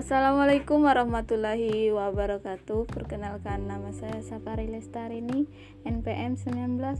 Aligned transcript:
Assalamualaikum 0.00 0.88
warahmatullahi 0.88 1.92
wabarakatuh. 1.92 2.88
Perkenalkan 2.88 3.68
nama 3.68 3.92
saya 3.92 4.24
Sapari 4.24 4.64
Lestarini 4.64 5.44
NPM 5.84 6.40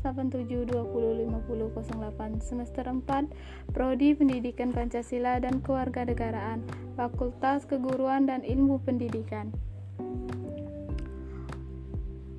1987205008 0.05 2.45
Semester 2.45 2.85
4 2.85 3.73
Prodi 3.73 4.13
Pendidikan 4.13 4.77
Pancasila 4.77 5.41
dan 5.41 5.65
Kewarganegaraan 5.65 6.61
Fakultas 6.93 7.65
Keguruan 7.65 8.29
dan 8.29 8.45
Ilmu 8.45 8.85
Pendidikan. 8.85 9.49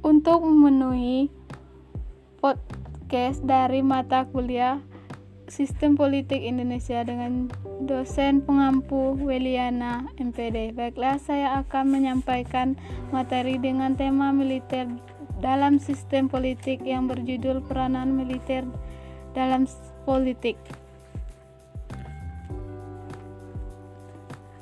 Untuk 0.05 0.45
memenuhi 0.45 1.33
podcast 2.37 3.41
dari 3.41 3.81
mata 3.81 4.29
kuliah 4.29 4.77
Sistem 5.51 5.99
Politik 5.99 6.39
Indonesia 6.47 7.03
dengan 7.03 7.51
dosen 7.83 8.39
pengampu 8.39 9.19
Weliana 9.19 10.07
MPD. 10.15 10.71
Baiklah, 10.71 11.19
saya 11.19 11.59
akan 11.59 11.91
menyampaikan 11.91 12.79
materi 13.11 13.59
dengan 13.59 13.99
tema 13.99 14.31
militer 14.31 14.87
dalam 15.43 15.75
sistem 15.75 16.31
politik 16.31 16.79
yang 16.87 17.11
berjudul 17.11 17.59
peranan 17.67 18.15
militer 18.15 18.63
dalam 19.35 19.67
politik. 20.07 20.55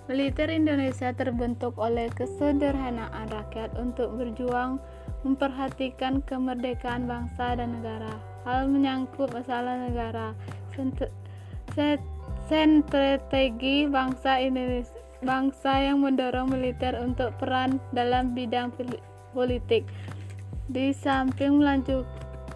Militer 0.09 0.49
Indonesia 0.49 1.13
terbentuk 1.13 1.77
oleh 1.77 2.09
kesederhanaan 2.17 3.29
rakyat 3.29 3.77
untuk 3.77 4.17
berjuang 4.17 4.81
memperhatikan 5.21 6.25
kemerdekaan 6.25 7.05
bangsa 7.05 7.61
dan 7.61 7.77
negara. 7.77 8.09
Hal 8.41 8.65
menyangkut 8.71 9.29
masalah 9.29 9.77
negara 9.77 10.33
strategi 12.89 13.85
bangsa 13.85 14.41
Indonesia 14.41 14.99
bangsa 15.19 15.83
yang 15.83 15.99
mendorong 15.99 16.47
militer 16.47 16.95
untuk 17.03 17.35
peran 17.35 17.83
dalam 17.91 18.31
bidang 18.31 18.71
politik. 19.35 19.83
Di 20.71 20.95
samping 20.95 21.59
melanjut, 21.59 22.07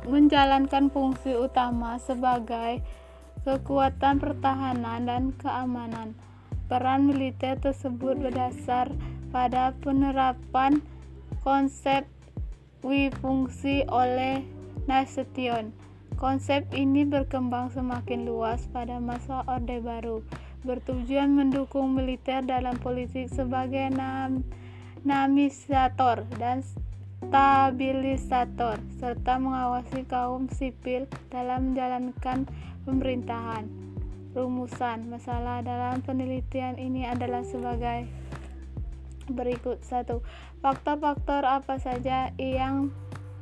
menjalankan 0.08 0.88
fungsi 0.88 1.36
utama 1.36 2.00
sebagai 2.00 2.80
kekuatan 3.44 4.24
pertahanan 4.24 5.04
dan 5.04 5.24
keamanan 5.36 6.16
peran 6.72 7.12
militer 7.12 7.60
tersebut 7.60 8.16
berdasar 8.16 8.88
pada 9.36 9.76
penerapan 9.84 10.80
konsep 11.44 12.08
wifungsi 12.80 13.84
oleh 13.92 14.48
Nasution 14.88 15.76
Konsep 16.14 16.70
ini 16.78 17.04
berkembang 17.04 17.74
semakin 17.74 18.24
luas 18.30 18.70
pada 18.70 19.02
masa 19.02 19.42
Orde 19.50 19.82
Baru, 19.82 20.22
bertujuan 20.62 21.34
mendukung 21.34 21.98
militer 21.98 22.46
dalam 22.46 22.78
politik 22.80 23.28
sebagai 23.34 23.92
nam 23.92 24.46
namisator 25.04 26.24
dan 26.40 26.64
stabilisator, 27.20 28.80
serta 29.02 29.42
mengawasi 29.42 30.08
kaum 30.08 30.48
sipil 30.48 31.10
dalam 31.28 31.72
menjalankan 31.74 32.48
pemerintahan. 32.88 33.68
Rumusan 34.34 35.14
masalah 35.14 35.62
dalam 35.62 36.02
penelitian 36.02 36.82
ini 36.82 37.06
adalah 37.06 37.46
sebagai 37.46 38.10
berikut 39.30 39.80
satu 39.86 40.20
faktor-faktor 40.60 41.48
apa 41.48 41.80
saja 41.80 42.32
yang 42.36 42.92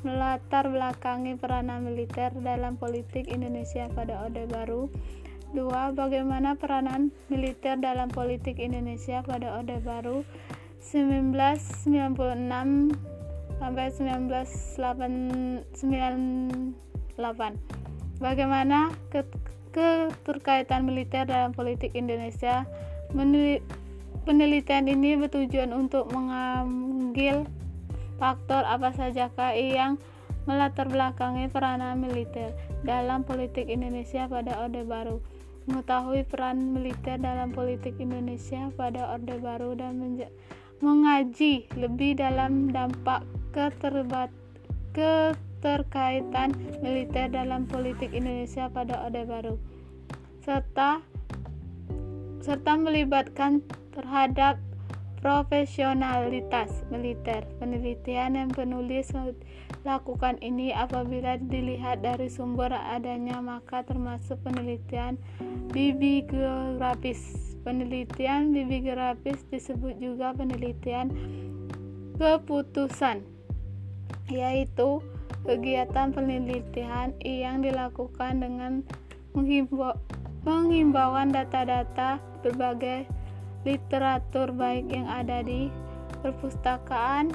melatar 0.01 0.65
belakangi 0.65 1.37
peranan 1.37 1.85
militer 1.85 2.33
dalam 2.41 2.77
politik 2.77 3.29
Indonesia 3.29 3.85
pada 3.93 4.25
Orde 4.25 4.49
Baru. 4.49 4.89
Dua, 5.51 5.91
bagaimana 5.91 6.55
peranan 6.55 7.11
militer 7.27 7.75
dalam 7.77 8.07
politik 8.07 8.57
Indonesia 8.57 9.19
pada 9.21 9.59
Orde 9.59 9.77
Baru 9.83 10.23
1996 10.81 12.01
sampai 13.61 13.87
1998. 13.93 15.69
Bagaimana 18.17 18.89
keterkaitan 19.11 20.87
militer 20.87 21.29
dalam 21.29 21.53
politik 21.53 21.93
Indonesia? 21.93 22.65
Penelitian 24.21 24.85
ini 24.85 25.17
bertujuan 25.17 25.73
untuk 25.73 26.07
mengambil 26.13 27.43
Faktor 28.21 28.61
apa 28.69 28.93
sajakah 28.93 29.57
yang 29.57 29.97
melatar 30.45 30.85
belakangi 30.85 31.49
peranan 31.49 31.97
militer 31.97 32.53
dalam 32.85 33.25
politik 33.25 33.65
Indonesia 33.65 34.29
pada 34.29 34.61
Orde 34.61 34.85
Baru? 34.85 35.25
Mengetahui 35.65 36.29
peran 36.29 36.77
militer 36.77 37.17
dalam 37.17 37.49
politik 37.49 37.97
Indonesia 37.97 38.69
pada 38.77 39.17
Orde 39.17 39.41
Baru 39.41 39.73
dan 39.73 39.97
mengaji 40.85 41.65
lebih 41.73 42.21
dalam 42.21 42.69
dampak 42.69 43.25
keterbat 43.57 44.29
keterkaitan 44.93 46.53
militer 46.85 47.25
dalam 47.25 47.65
politik 47.65 48.13
Indonesia 48.13 48.69
pada 48.69 49.01
Orde 49.01 49.25
Baru 49.25 49.57
serta 50.45 51.01
serta 52.41 52.73
melibatkan 52.77 53.65
terhadap 53.93 54.61
profesionalitas 55.21 56.83
militer. 56.89 57.45
Penelitian 57.61 58.35
yang 58.35 58.49
penulis 58.49 59.13
lakukan 59.85 60.41
ini 60.41 60.73
apabila 60.73 61.37
dilihat 61.37 62.01
dari 62.01 62.27
sumber 62.27 62.73
adanya 62.73 63.37
maka 63.39 63.85
termasuk 63.85 64.41
penelitian 64.41 65.21
bibliografis. 65.69 67.53
Penelitian 67.61 68.51
bibliografis 68.51 69.45
disebut 69.53 70.01
juga 70.01 70.33
penelitian 70.33 71.13
keputusan 72.17 73.21
yaitu 74.33 75.01
kegiatan 75.45 76.13
penelitian 76.13 77.13
yang 77.21 77.61
dilakukan 77.61 78.41
dengan 78.41 78.81
menghimbauan 80.45 81.29
data-data 81.29 82.17
berbagai 82.41 83.05
literatur 83.65 84.49
baik 84.53 84.89
yang 84.89 85.05
ada 85.05 85.45
di 85.45 85.69
perpustakaan, 86.21 87.33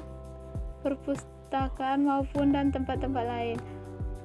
perpustakaan 0.82 2.06
maupun 2.06 2.54
dan 2.54 2.74
tempat-tempat 2.74 3.24
lain. 3.26 3.58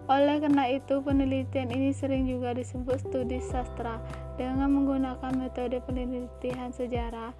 Oleh 0.09 0.41
karena 0.41 0.66
itu, 0.67 1.00
penelitian 1.00 1.69
ini 1.72 1.94
sering 1.94 2.28
juga 2.28 2.57
disebut 2.57 3.00
studi 3.00 3.39
sastra 3.39 4.01
dengan 4.35 4.73
menggunakan 4.73 5.31
metode 5.38 5.79
penelitian 5.85 6.73
sejarah 6.73 7.31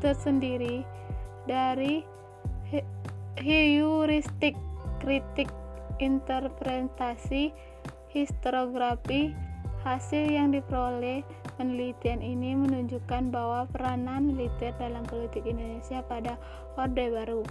tersendiri 0.00 0.82
dari 1.46 2.02
heuristik, 3.38 4.56
kritik, 4.98 5.52
interpretasi, 6.00 7.52
historiografi, 8.10 9.36
hasil 9.84 10.26
yang 10.26 10.50
diperoleh 10.50 11.22
Penelitian 11.56 12.20
ini 12.20 12.52
menunjukkan 12.52 13.32
bahwa 13.32 13.64
peranan 13.72 14.28
militer 14.28 14.76
dalam 14.76 15.08
politik 15.08 15.48
Indonesia 15.48 16.04
pada 16.04 16.36
Orde 16.76 17.08
Baru 17.08 17.42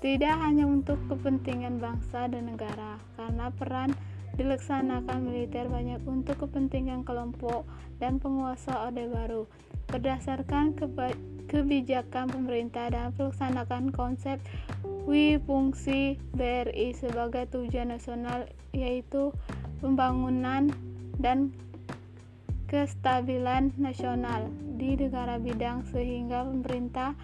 tidak 0.00 0.32
hanya 0.40 0.64
untuk 0.64 0.96
kepentingan 1.12 1.76
bangsa 1.76 2.24
dan 2.24 2.48
negara, 2.48 2.96
karena 3.20 3.52
peran 3.52 3.92
dilaksanakan 4.40 5.28
militer 5.28 5.68
banyak 5.68 6.00
untuk 6.08 6.40
kepentingan 6.40 7.04
kelompok 7.04 7.68
dan 8.00 8.16
penguasa 8.16 8.88
Orde 8.88 9.04
Baru. 9.12 9.44
Berdasarkan 9.92 10.72
kebijakan 11.52 12.32
pemerintah 12.32 12.88
dan 12.88 13.12
melaksanakan 13.12 13.92
konsep 13.92 14.40
fungsi 15.44 16.16
BRI 16.32 16.96
sebagai 16.96 17.44
tujuan 17.52 17.92
nasional 17.92 18.48
yaitu 18.72 19.34
pembangunan 19.84 20.72
dan 21.20 21.52
kestabilan 22.70 23.74
nasional 23.82 24.46
di 24.78 24.94
negara 24.94 25.42
bidang 25.42 25.82
sehingga 25.90 26.46
pemerintah 26.46 27.18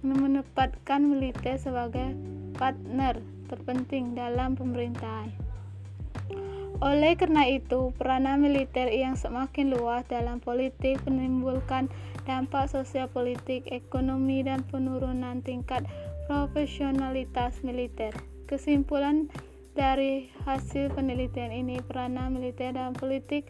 menempatkan 0.00 1.04
militer 1.04 1.60
sebagai 1.60 2.16
partner 2.56 3.20
terpenting 3.52 4.16
dalam 4.16 4.56
pemerintahan. 4.56 5.28
Oleh 6.80 7.16
karena 7.16 7.44
itu, 7.48 7.92
peranan 7.96 8.40
militer 8.40 8.88
yang 8.88 9.16
semakin 9.16 9.72
luas 9.72 10.04
dalam 10.08 10.40
politik 10.40 11.00
menimbulkan 11.08 11.88
dampak 12.28 12.68
sosial 12.68 13.08
politik, 13.08 13.64
ekonomi, 13.72 14.44
dan 14.44 14.60
penurunan 14.68 15.40
tingkat 15.40 15.88
profesionalitas 16.28 17.64
militer. 17.64 18.12
Kesimpulan 18.44 19.32
dari 19.72 20.28
hasil 20.44 20.92
penelitian 20.92 21.52
ini, 21.52 21.80
peranan 21.80 22.36
militer 22.36 22.76
dalam 22.76 22.92
politik 22.92 23.48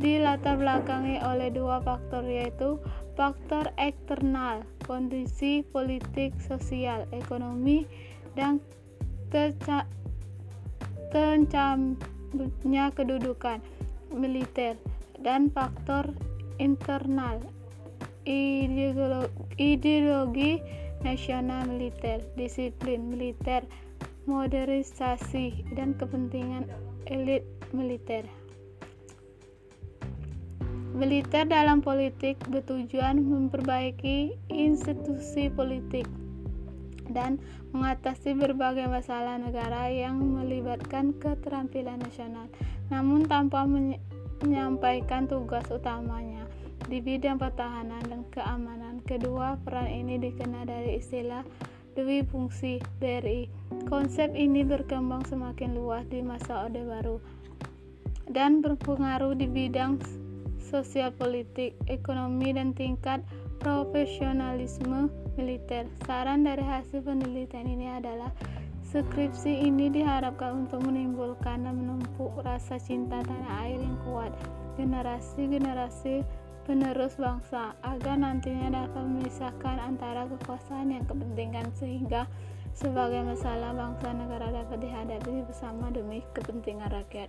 dilatar 0.00 0.56
belakangi 0.56 1.20
oleh 1.20 1.52
dua 1.52 1.80
faktor 1.84 2.24
yaitu 2.24 2.80
faktor 3.12 3.68
eksternal, 3.76 4.64
kondisi 4.88 5.60
politik, 5.68 6.32
sosial, 6.40 7.04
ekonomi, 7.12 7.84
dan 8.32 8.60
tercamnya 11.12 12.88
kedudukan 12.96 13.60
militer 14.16 14.80
dan 15.20 15.52
faktor 15.52 16.16
internal 16.56 17.40
ideologi 19.58 20.62
nasional 21.02 21.66
militer, 21.66 22.22
disiplin 22.38 23.10
militer, 23.10 23.66
modernisasi, 24.30 25.66
dan 25.74 25.98
kepentingan 25.98 26.70
elit 27.10 27.42
militer. 27.74 28.22
Militer 31.02 31.50
dalam 31.50 31.82
politik 31.82 32.38
bertujuan 32.46 33.26
memperbaiki 33.26 34.38
institusi 34.46 35.50
politik 35.50 36.06
dan 37.10 37.42
mengatasi 37.74 38.38
berbagai 38.38 38.86
masalah 38.86 39.34
negara 39.34 39.90
yang 39.90 40.22
melibatkan 40.22 41.10
keterampilan 41.18 41.98
nasional, 41.98 42.46
namun 42.86 43.26
tanpa 43.26 43.66
menyampaikan 43.66 45.26
tugas 45.26 45.66
utamanya 45.74 46.46
di 46.86 47.02
bidang 47.02 47.34
pertahanan 47.34 48.06
dan 48.06 48.22
keamanan. 48.30 49.02
Kedua 49.02 49.58
peran 49.58 49.90
ini 49.90 50.22
dikenal 50.22 50.70
dari 50.70 51.02
istilah 51.02 51.42
Dewi 51.98 52.22
Fungsi 52.22 52.78
BRI. 53.02 53.50
Konsep 53.90 54.38
ini 54.38 54.62
berkembang 54.62 55.26
semakin 55.26 55.74
luas 55.74 56.06
di 56.06 56.22
masa 56.22 56.70
Orde 56.70 56.86
Baru 56.86 57.18
dan 58.30 58.62
berpengaruh 58.62 59.34
di 59.34 59.50
bidang 59.50 59.98
sosial 60.72 61.12
politik, 61.12 61.76
ekonomi, 61.92 62.56
dan 62.56 62.72
tingkat 62.72 63.20
profesionalisme 63.60 65.12
militer. 65.36 65.84
Saran 66.08 66.48
dari 66.48 66.64
hasil 66.64 67.04
penelitian 67.04 67.68
ini 67.68 67.92
adalah 67.92 68.32
skripsi 68.88 69.68
ini 69.68 69.92
diharapkan 69.92 70.64
untuk 70.64 70.80
menimbulkan 70.88 71.68
dan 71.68 71.76
menumpuk 71.76 72.40
rasa 72.40 72.80
cinta 72.80 73.20
tanah 73.20 73.68
air 73.68 73.80
yang 73.80 73.96
kuat 74.08 74.32
generasi-generasi 74.80 76.24
penerus 76.64 77.16
bangsa 77.20 77.76
agar 77.84 78.16
nantinya 78.16 78.84
dapat 78.84 79.02
memisahkan 79.04 79.76
antara 79.80 80.24
kekuasaan 80.28 80.94
yang 80.94 81.04
kepentingan 81.04 81.68
sehingga 81.76 82.24
sebagai 82.72 83.20
masalah 83.28 83.76
bangsa 83.76 84.16
negara 84.16 84.48
dapat 84.48 84.78
dihadapi 84.80 85.44
bersama 85.44 85.92
demi 85.92 86.24
kepentingan 86.32 86.88
rakyat. 86.88 87.28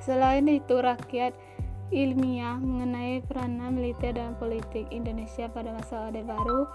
Selain 0.00 0.48
itu, 0.48 0.80
rakyat 0.80 1.36
ilmiah 1.90 2.58
mengenai 2.58 3.22
peranan 3.26 3.74
militer 3.74 4.14
dan 4.14 4.38
politik 4.38 4.86
Indonesia 4.94 5.50
pada 5.50 5.74
masa 5.74 6.10
Orde 6.10 6.22
Baru 6.22 6.70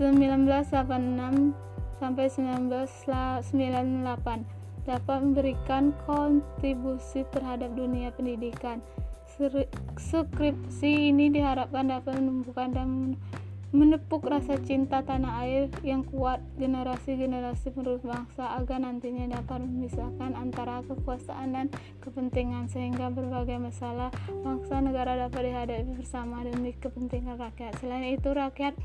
1986 0.00 1.52
sampai 2.00 2.26
1998 2.28 4.64
dapat 4.84 5.18
memberikan 5.20 5.96
kontribusi 6.04 7.24
terhadap 7.32 7.72
dunia 7.72 8.12
pendidikan. 8.12 8.84
Skripsi 9.96 11.10
ini 11.10 11.32
diharapkan 11.32 11.88
dapat 11.88 12.20
menumbuhkan 12.20 12.68
dan 12.70 13.16
menepuk 13.74 14.22
rasa 14.30 14.54
cinta 14.62 15.02
tanah 15.02 15.42
air 15.42 15.66
yang 15.82 16.06
kuat 16.06 16.38
generasi-generasi 16.62 17.74
penerus 17.74 18.06
bangsa 18.06 18.54
agar 18.54 18.78
nantinya 18.78 19.34
dapat 19.34 19.66
memisahkan 19.66 20.30
antara 20.38 20.86
kekuasaan 20.86 21.50
dan 21.50 21.66
kepentingan 21.98 22.70
sehingga 22.70 23.10
berbagai 23.10 23.58
masalah 23.58 24.14
bangsa 24.46 24.78
negara 24.78 25.18
dapat 25.26 25.50
dihadapi 25.50 25.90
bersama 25.98 26.46
demi 26.46 26.70
kepentingan 26.78 27.34
rakyat. 27.34 27.74
Selain 27.82 28.14
itu, 28.14 28.30
rakyat 28.30 28.78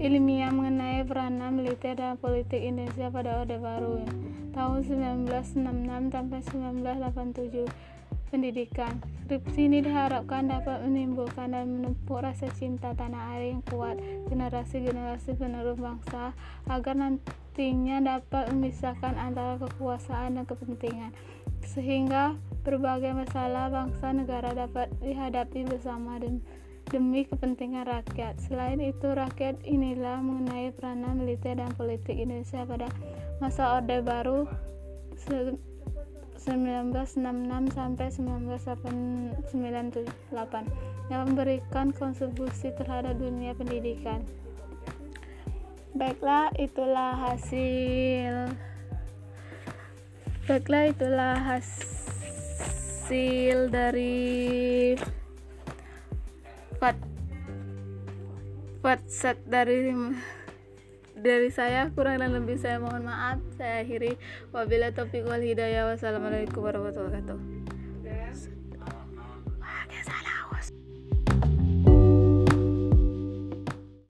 ilmiah 0.00 0.56
mengenai 0.56 1.04
peranan 1.04 1.60
militer 1.60 1.92
dan 1.92 2.16
politik 2.16 2.64
Indonesia 2.64 3.12
pada 3.12 3.44
Orde 3.44 3.60
Baru 3.60 4.08
tahun 4.56 4.88
1966 4.88 6.08
sampai 6.16 6.40
1987 6.48 7.97
pendidikan. 8.28 9.00
Skripsi 9.24 9.68
ini 9.68 9.84
diharapkan 9.84 10.48
dapat 10.48 10.84
menimbulkan 10.88 11.52
dan 11.52 11.68
menempuk 11.68 12.24
rasa 12.24 12.48
cinta 12.56 12.96
tanah 12.96 13.36
air 13.36 13.52
yang 13.52 13.60
kuat 13.68 14.00
generasi-generasi 14.32 15.36
penerus 15.36 15.76
bangsa 15.76 16.32
agar 16.68 16.96
nantinya 16.96 18.00
dapat 18.00 18.48
memisahkan 18.52 19.20
antara 19.20 19.60
kekuasaan 19.60 20.40
dan 20.40 20.44
kepentingan 20.48 21.12
sehingga 21.64 22.40
berbagai 22.64 23.12
masalah 23.12 23.68
bangsa 23.68 24.16
negara 24.16 24.56
dapat 24.56 24.88
dihadapi 25.04 25.68
bersama 25.68 26.16
demi 26.88 27.28
kepentingan 27.28 27.84
rakyat. 27.84 28.40
Selain 28.40 28.80
itu, 28.80 29.12
rakyat 29.12 29.60
inilah 29.68 30.24
mengenai 30.24 30.72
peranan 30.72 31.20
militer 31.20 31.60
dan 31.60 31.68
politik 31.76 32.16
Indonesia 32.16 32.64
pada 32.64 32.88
masa 33.40 33.76
Orde 33.76 34.00
Baru 34.00 34.48
1966 36.38 37.74
sampai 37.74 38.14
1998 38.14 41.10
yang 41.10 41.26
memberikan 41.26 41.90
kontribusi 41.92 42.70
terhadap 42.78 43.18
dunia 43.18 43.58
pendidikan. 43.58 44.22
Baiklah, 45.98 46.54
itulah 46.56 47.18
hasil 47.18 48.54
Baiklah, 50.48 50.88
itulah 50.88 51.36
hasil 51.44 53.68
dari 53.68 54.96
set 59.08 59.40
dari 59.44 59.92
dari 61.20 61.50
saya 61.52 61.90
kurang 61.92 62.22
dan 62.22 62.32
lebih 62.32 62.56
saya 62.56 62.80
mohon 62.80 63.04
maaf. 63.04 63.38
Saya 63.58 63.84
akhiri. 63.84 64.16
Wabila 64.54 64.94
taufiq 64.94 65.26
wal 65.28 65.42
hidayah. 65.42 65.90
Wassalamualaikum 65.90 66.64
warahmatullahi 66.64 67.22
wabarakatuh 67.22 67.67